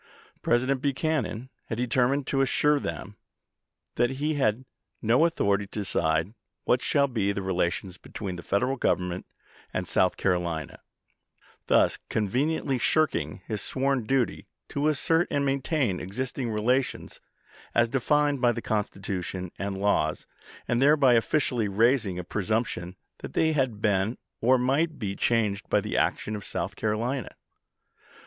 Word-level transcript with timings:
President 0.41 0.81
Buchanan 0.81 1.51
had 1.67 1.77
determined 1.77 2.25
to 2.25 2.41
assure 2.41 2.79
them 2.79 3.17
that 3.97 4.09
he 4.09 4.33
had 4.33 4.65
"no 4.99 5.25
authority 5.25 5.67
to 5.67 5.79
decide 5.81 6.33
what 6.63 6.81
shall 6.81 7.07
be 7.07 7.31
the 7.31 7.43
relations 7.43 7.99
between 7.99 8.35
the 8.35 8.41
Federal 8.41 8.77
Govern 8.77 9.09
ment 9.09 9.27
and 9.71 9.87
South 9.87 10.17
Carolina,"— 10.17 10.79
thus 11.67 11.99
conveniently 12.09 12.79
shirking 12.79 13.41
his 13.45 13.61
sworn 13.61 14.03
duty 14.05 14.47
to 14.69 14.87
assert 14.87 15.27
and 15.29 15.45
maintain 15.45 15.99
existing 15.99 16.49
relations 16.49 17.21
as 17.75 17.87
defined 17.87 18.41
by 18.41 18.51
the 18.51 18.59
Constitution 18.59 19.51
and 19.59 19.77
laws, 19.77 20.25
and 20.67 20.81
thereby 20.81 21.13
officially 21.13 21.67
raising 21.67 22.17
a 22.17 22.23
presump 22.23 22.65
tion 22.65 22.95
that 23.19 23.33
they 23.33 23.51
had 23.53 23.83
been 23.83 24.17
or 24.39 24.57
might 24.57 24.97
be 24.97 25.15
changed 25.15 25.69
by 25.69 25.79
the 25.79 25.95
action 25.95 26.35
of 26.35 26.43
South 26.43 26.75
Carolina. 26.75 27.35